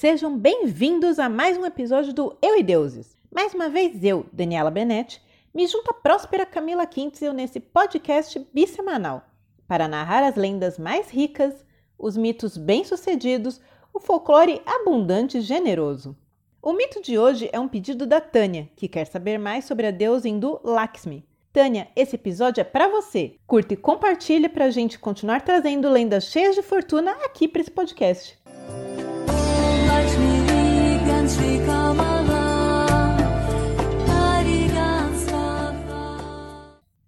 [0.00, 3.18] Sejam bem-vindos a mais um episódio do Eu e Deuses.
[3.30, 5.20] Mais uma vez eu, Daniela Benetti,
[5.52, 9.22] me junto à próspera Camila Quintzel nesse podcast bissemanal
[9.68, 11.66] para narrar as lendas mais ricas,
[11.98, 13.60] os mitos bem-sucedidos,
[13.92, 16.16] o folclore abundante e generoso.
[16.62, 19.90] O mito de hoje é um pedido da Tânia, que quer saber mais sobre a
[19.90, 21.28] deusa hindu Lakshmi.
[21.52, 23.36] Tânia, esse episódio é para você.
[23.46, 27.70] Curta e compartilhe para a gente continuar trazendo lendas cheias de fortuna aqui para esse
[27.70, 28.39] podcast.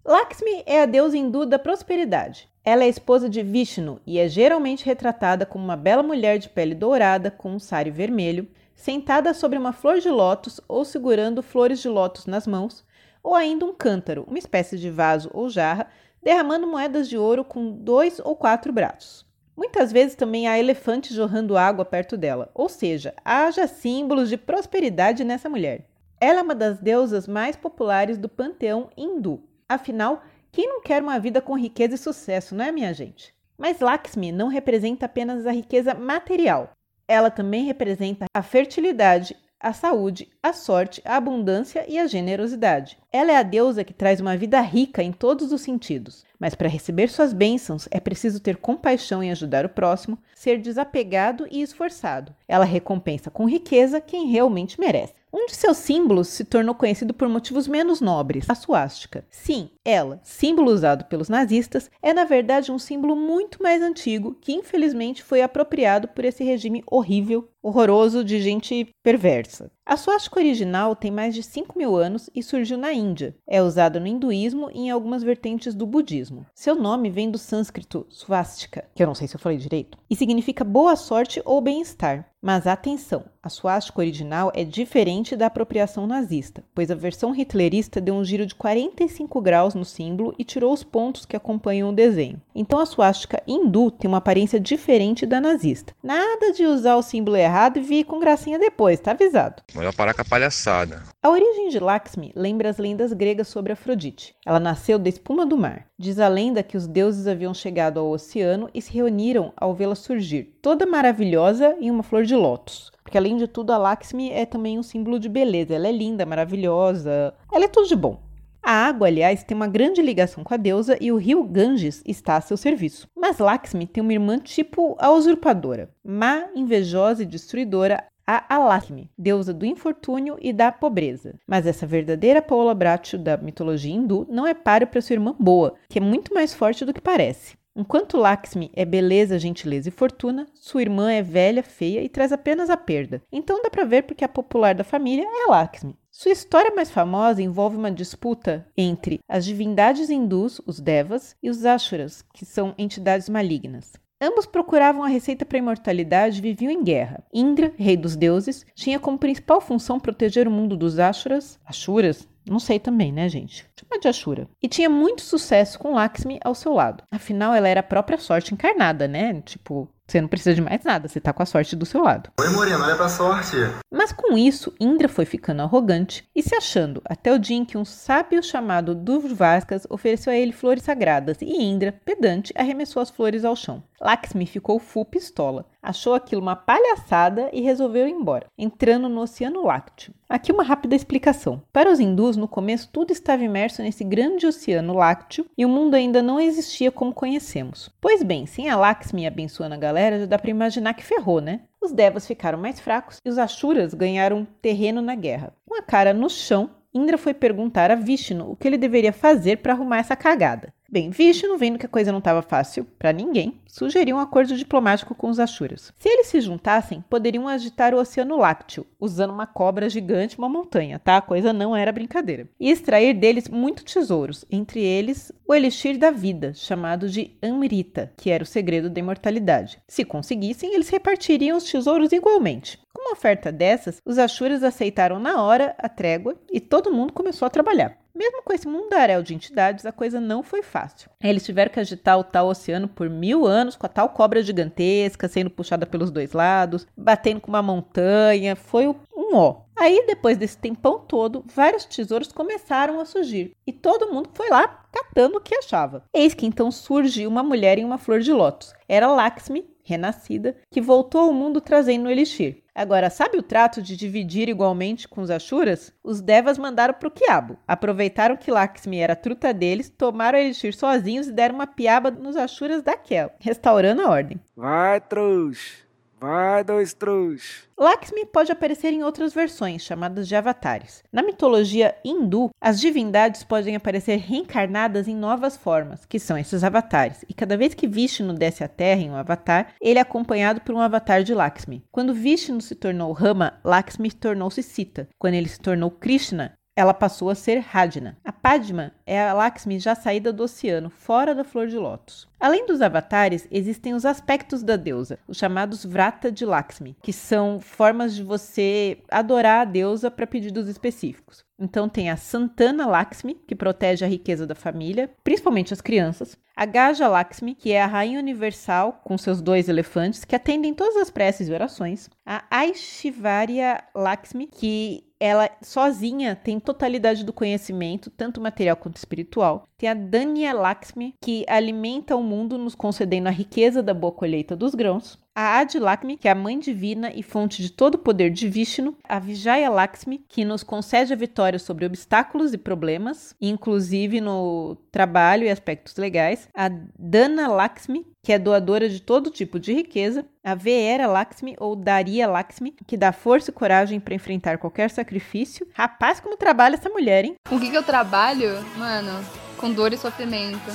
[0.05, 2.49] Lakshmi é a deusa hindu da prosperidade.
[2.65, 6.75] Ela é esposa de Vishnu e é geralmente retratada como uma bela mulher de pele
[6.75, 11.89] dourada com um sari vermelho, sentada sobre uma flor de lótus ou segurando flores de
[11.89, 12.85] lótus nas mãos,
[13.23, 15.87] ou ainda um cântaro, uma espécie de vaso ou jarra,
[16.23, 19.25] derramando moedas de ouro com dois ou quatro braços.
[19.57, 25.25] Muitas vezes também há elefantes jorrando água perto dela, ou seja, haja símbolos de prosperidade
[25.25, 25.87] nessa mulher.
[26.21, 29.43] Ela é uma das deusas mais populares do panteão hindu.
[29.69, 33.35] Afinal, quem não quer uma vida com riqueza e sucesso, não é, minha gente?
[33.59, 36.71] Mas Lakshmi não representa apenas a riqueza material.
[37.07, 42.99] Ela também representa a fertilidade, a saúde, a sorte, a abundância e a generosidade.
[43.13, 46.69] Ela é a deusa que traz uma vida rica em todos os sentidos, mas para
[46.69, 52.35] receber suas bênçãos é preciso ter compaixão em ajudar o próximo, ser desapegado e esforçado.
[52.49, 55.22] Ela recompensa com riqueza quem realmente merece.
[55.35, 59.25] Um de seus símbolos se tornou conhecido por motivos menos nobres, a suástica.
[59.31, 64.53] Sim, ela, símbolo usado pelos nazistas, é na verdade um símbolo muito mais antigo que
[64.53, 69.71] infelizmente foi apropriado por esse regime horrível, horroroso de gente perversa.
[69.87, 73.35] A suástica original tem mais de 5 mil anos e surgiu na Índia.
[73.49, 76.45] É usada no hinduísmo e em algumas vertentes do budismo.
[76.55, 80.15] Seu nome vem do sânscrito swastika, que eu não sei se eu falei direito, e
[80.15, 82.32] significa boa sorte ou bem-estar.
[82.45, 88.17] Mas atenção, a suástica original é diferente da apropriação nazista, pois a versão hitlerista deu
[88.17, 92.43] um giro de 45 graus no símbolo e tirou os pontos que acompanham o desenho.
[92.53, 95.95] Então a suástica hindu tem uma aparência diferente da nazista.
[96.03, 99.63] Nada de usar o símbolo errado e vir com gracinha depois, tá avisado.
[99.73, 101.05] Melhor parar com a palhaçada.
[101.23, 104.35] A origem de Lakshmi lembra as lendas gregas sobre Afrodite.
[104.45, 105.87] Ela nasceu da espuma do mar.
[106.03, 109.95] Diz a lenda que os deuses haviam chegado ao oceano e se reuniram ao vê-la
[109.95, 112.91] surgir, toda maravilhosa em uma flor de lótus.
[113.05, 115.77] Porque além de tudo, a Lakshmi é também um símbolo de beleza.
[115.77, 117.33] Ela é linda, maravilhosa.
[117.53, 118.21] Ela é tudo de bom.
[118.61, 122.37] A água, aliás, tem uma grande ligação com a deusa e o rio Ganges está
[122.37, 123.07] a seu serviço.
[123.17, 129.53] Mas Lakshmi tem uma irmã tipo a usurpadora, má, invejosa e destruidora, a Alakmi, deusa
[129.53, 131.35] do infortúnio e da pobreza.
[131.47, 135.75] Mas essa verdadeira Paula Bracho da mitologia hindu não é páreo para sua irmã boa,
[135.89, 137.57] que é muito mais forte do que parece.
[137.75, 142.69] Enquanto Lakshmi é beleza, gentileza e fortuna, sua irmã é velha, feia e traz apenas
[142.69, 143.23] a perda.
[143.33, 145.97] Então dá para ver porque a popular da família é Lakshmi.
[146.11, 151.65] Sua história mais famosa envolve uma disputa entre as divindades hindus, os Devas, e os
[151.65, 153.95] Ashuras, que são entidades malignas.
[154.23, 157.25] Ambos procuravam a receita para a imortalidade e viviam em guerra.
[157.35, 162.61] Indra, rei dos deuses, tinha como principal função proteger o mundo dos Ashuras, Ashuras, não
[162.61, 163.67] sei também, né, gente?
[163.79, 164.49] Chama de Ashura.
[164.63, 167.03] E tinha muito sucesso com Lakshmi ao seu lado.
[167.11, 169.41] Afinal, ela era a própria sorte encarnada, né?
[169.43, 172.31] Tipo, você não precisa de mais nada, você tá com a sorte do seu lado.
[172.39, 173.57] Oi, Morena, olha pra sorte.
[173.91, 177.79] Mas com isso, Indra foi ficando arrogante e se achando, até o dia em que
[177.79, 183.45] um sábio chamado Durvaskas ofereceu a ele flores sagradas e Indra, pedante, arremessou as flores
[183.45, 183.83] ao chão.
[184.03, 189.65] Lakshmi ficou full pistola, achou aquilo uma palhaçada e resolveu ir embora, entrando no Oceano
[189.65, 190.13] Lácteo.
[190.29, 191.63] Aqui uma rápida explicação.
[191.73, 195.95] Para os hindus, no começo tudo estava imerso nesse grande oceano lácteo e o mundo
[195.95, 197.91] ainda não existia como conhecemos.
[198.01, 201.61] Pois bem, sem a Lakshmi abençoando a galera, já dá para imaginar que ferrou, né?
[201.81, 205.53] Os Devas ficaram mais fracos e os Ashuras ganharam terreno na guerra.
[205.67, 209.59] Com a cara no chão, Indra foi perguntar a Vishnu o que ele deveria fazer
[209.59, 210.75] para arrumar essa cagada.
[210.93, 215.15] Bem, Vishnu, vendo que a coisa não estava fácil para ninguém, sugeriu um acordo diplomático
[215.15, 215.91] com os Ashuras.
[215.99, 220.51] Se eles se juntassem, poderiam agitar o Oceano Lácteo, usando uma cobra gigante e uma
[220.51, 221.17] montanha, tá?
[221.17, 222.47] A coisa não era brincadeira.
[222.61, 228.29] E extrair deles muitos tesouros, entre eles o elixir da vida, chamado de Amrita, que
[228.29, 229.81] era o segredo da imortalidade.
[229.89, 232.79] Se conseguissem, eles repartiriam os tesouros igualmente.
[232.93, 237.47] Com uma oferta dessas, os Ashuras aceitaram na hora a trégua e todo mundo começou
[237.47, 238.02] a trabalhar.
[238.15, 241.11] Mesmo com esse mundaréu de entidades, a coisa não foi fácil.
[241.23, 245.29] Eles tiveram que agitar o tal oceano por mil anos com a tal cobra gigantesca
[245.29, 248.55] sendo puxada pelos dois lados, batendo com uma montanha.
[248.55, 249.63] Foi um ó.
[249.77, 254.85] Aí, depois desse tempão todo, vários tesouros começaram a surgir e todo mundo foi lá
[254.93, 256.05] catando o que achava.
[256.15, 258.75] Eis que então surgiu uma mulher em uma flor de lótus.
[258.89, 262.62] Era Lakshmi, renascida, que voltou ao mundo trazendo o elixir.
[262.75, 265.93] Agora, sabe o trato de dividir igualmente com os Ashuras?
[266.03, 267.59] Os Devas mandaram pro quiabo.
[267.69, 272.35] Aproveitaram que Lakshmi era truta deles, tomaram a elixir sozinhos e deram uma piaba nos
[272.35, 274.41] Ashuras daquela, restaurando a ordem.
[274.57, 275.83] Vai, trouxa!
[276.23, 277.69] Vai, dois trouxas!
[277.77, 281.03] Lakshmi pode aparecer em outras versões, chamadas de avatares.
[281.13, 287.25] Na mitologia hindu, as divindades podem aparecer reencarnadas em novas formas, que são esses avatares.
[287.29, 290.77] E cada vez que Vishnu desce à Terra em um avatar, ele é acompanhado por
[290.77, 291.85] um avatar de Lakshmi.
[291.91, 295.09] Quando Vishnu se tornou Rama, Lakshmi tornou-se Sita.
[295.19, 298.17] Quando ele se tornou Krishna, ela passou a ser Radna.
[298.25, 302.27] A Padma é a Lakshmi já saída do oceano, fora da flor de lótus.
[302.41, 307.61] Além dos avatares, existem os aspectos da deusa, os chamados Vrata de Lakshmi, que são
[307.61, 311.45] formas de você adorar a deusa para pedidos específicos.
[311.63, 316.37] Então tem a Santana Lakshmi, que protege a riqueza da família, principalmente as crianças.
[316.57, 320.97] A Gaja Lakshmi, que é a rainha universal com seus dois elefantes, que atendem todas
[320.97, 322.11] as preces e orações.
[322.27, 329.69] A Aishvarya Lakshmi, que ela sozinha tem totalidade do conhecimento, tanto material quanto espiritual.
[329.79, 334.57] Tem a Danya Lakshmi, que alimenta o mundo, nos concedendo a riqueza da boa colheita
[334.57, 335.22] dos grãos.
[335.35, 338.49] A Adi Lakshmi, que é a mãe divina e fonte de todo o poder de
[338.49, 338.97] Vishnu.
[339.09, 345.45] A Vijaya Lakshmi, que nos concede a vitória sobre obstáculos e problemas, inclusive no trabalho
[345.45, 346.49] e aspectos legais.
[346.55, 346.69] A
[346.99, 352.29] Dana Lakshmi, que é doadora de todo tipo de riqueza, a Vera Lakshmi ou Daria
[352.29, 355.67] Lakshmi, que dá força e coragem para enfrentar qualquer sacrifício.
[355.73, 357.37] Rapaz, como trabalha essa mulher, hein?
[357.49, 358.63] Com o que, que eu trabalho?
[358.77, 359.25] Mano,
[359.57, 360.71] com dor e sofrimento,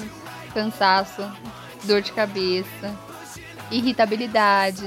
[0.52, 1.22] cansaço,
[1.86, 2.98] dor de cabeça,
[3.72, 4.86] irritabilidade.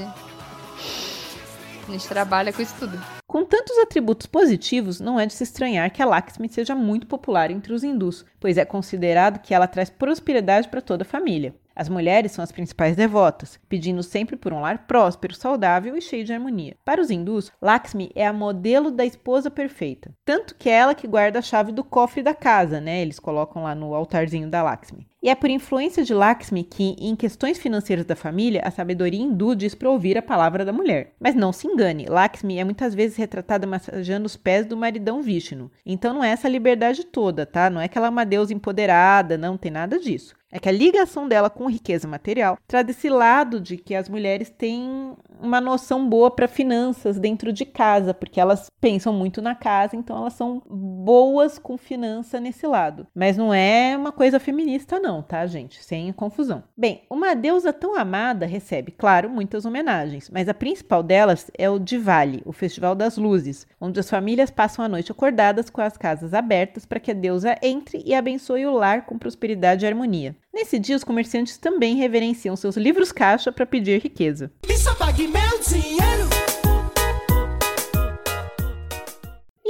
[1.87, 2.99] A gente trabalha com isso tudo.
[3.27, 7.49] Com tantos atributos positivos, não é de se estranhar que a Lakshmi seja muito popular
[7.49, 11.55] entre os hindus, pois é considerado que ela traz prosperidade para toda a família.
[11.73, 16.25] As mulheres são as principais devotas, pedindo sempre por um lar próspero, saudável e cheio
[16.25, 16.75] de harmonia.
[16.83, 21.07] Para os hindus, Lakshmi é a modelo da esposa perfeita, tanto que é ela que
[21.07, 23.01] guarda a chave do cofre da casa, né?
[23.01, 25.07] Eles colocam lá no altarzinho da Lakshmi.
[25.23, 29.55] E é por influência de Lakshmi que, em questões financeiras da família, a sabedoria hindu
[29.55, 31.13] diz para ouvir a palavra da mulher.
[31.19, 35.69] Mas não se engane, Lakshmi é muitas vezes retratada massageando os pés do maridão Vishnu.
[35.85, 37.69] Então não é essa liberdade toda, tá?
[37.69, 40.35] Não é que ela é uma deusa empoderada, não tem nada disso.
[40.51, 44.49] É que a ligação dela com riqueza material traz esse lado de que as mulheres
[44.49, 49.95] têm uma noção boa para finanças dentro de casa, porque elas pensam muito na casa,
[49.95, 53.07] então elas são boas com finança nesse lado.
[53.15, 55.83] Mas não é uma coisa feminista, não, tá, gente?
[55.83, 56.63] Sem confusão.
[56.77, 61.79] Bem, uma deusa tão amada recebe, claro, muitas homenagens, mas a principal delas é o
[61.79, 66.35] Diwali, o Festival das Luzes, onde as famílias passam a noite acordadas com as casas
[66.35, 70.35] abertas para que a deusa entre e abençoe o lar com prosperidade e harmonia.
[70.53, 74.51] Nesse dia, os comerciantes também reverenciam seus livros caixa para pedir riqueza.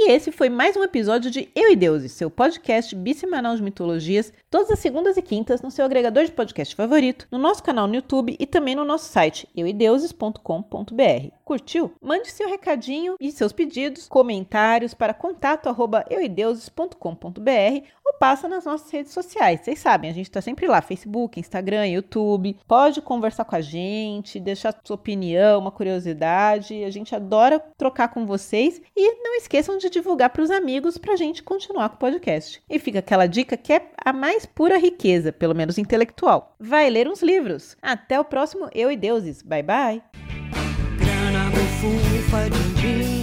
[0.04, 4.32] E esse foi mais um episódio de Eu e Deuses, seu podcast bissemanal de mitologias,
[4.50, 7.94] todas as segundas e quintas no seu agregador de podcast favorito, no nosso canal no
[7.94, 11.30] YouTube e também no nosso site euideuses.com.br.
[11.44, 11.92] Curtiu?
[12.00, 18.90] Mande seu recadinho e seus pedidos, comentários para contato arroba euideuses.com.br ou passa nas nossas
[18.90, 19.60] redes sociais.
[19.60, 22.56] Vocês sabem, a gente está sempre lá, Facebook, Instagram, YouTube.
[22.66, 26.84] Pode conversar com a gente, deixar sua opinião, uma curiosidade.
[26.84, 31.14] A gente adora trocar com vocês e não esqueçam de divulgar para os amigos para
[31.14, 32.62] a gente continuar com o podcast.
[32.68, 36.54] E fica aquela dica que é a mais pura riqueza, pelo menos intelectual.
[36.58, 37.76] Vai ler uns livros.
[37.82, 39.42] Até o próximo Eu e Deuses.
[39.42, 40.21] Bye bye.
[41.82, 41.88] 不
[42.30, 43.21] 怀正直。